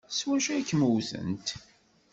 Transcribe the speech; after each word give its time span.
S 0.17 0.19
wacu 0.27 0.49
ay 0.51 0.63
kem-wtent? 0.69 1.47